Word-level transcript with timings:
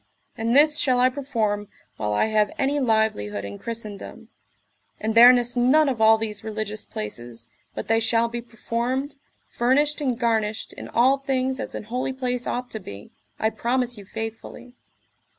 And 0.35 0.55
this 0.55 0.79
shall 0.79 0.99
I 0.99 1.09
perform 1.09 1.67
while 1.97 2.11
I 2.11 2.25
have 2.25 2.49
any 2.57 2.79
livelihood 2.79 3.45
in 3.45 3.59
Christendom; 3.59 4.29
and 4.99 5.13
there 5.13 5.31
nis 5.31 5.55
none 5.55 5.87
of 5.87 6.01
all 6.01 6.17
these 6.17 6.43
religious 6.43 6.85
places, 6.85 7.49
but 7.75 7.87
they 7.87 7.99
shall 7.99 8.27
be 8.27 8.41
performed, 8.41 9.13
furnished 9.47 10.01
and 10.01 10.17
garnished 10.19 10.73
in 10.73 10.87
all 10.87 11.19
things 11.19 11.59
as 11.59 11.75
an 11.75 11.83
holy 11.83 12.13
place 12.13 12.47
ought 12.47 12.71
to 12.71 12.79
be, 12.79 13.11
I 13.37 13.51
promise 13.51 13.95
you 13.95 14.05
faithfully. 14.05 14.73